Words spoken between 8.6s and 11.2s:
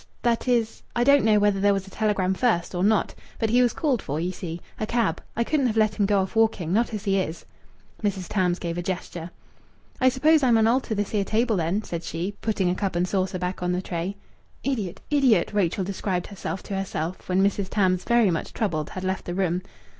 a gesture. "I suppose I mun alter this